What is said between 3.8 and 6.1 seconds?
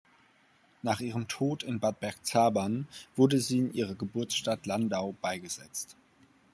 Geburtsstadt Landau beigesetzt.